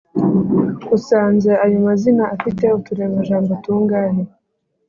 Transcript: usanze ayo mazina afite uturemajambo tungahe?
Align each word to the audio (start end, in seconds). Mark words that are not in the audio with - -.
usanze 0.97 1.51
ayo 1.63 1.77
mazina 1.87 2.23
afite 2.35 2.65
uturemajambo 2.77 3.51
tungahe? 3.63 4.21